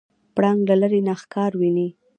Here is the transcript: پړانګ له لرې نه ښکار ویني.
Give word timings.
پړانګ 0.35 0.61
له 0.69 0.75
لرې 0.81 1.01
نه 1.07 1.13
ښکار 1.21 1.51
ویني. 1.59 1.87